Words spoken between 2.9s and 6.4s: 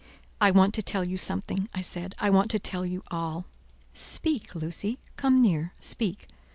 all." "Speak, Lucy; come near; speak.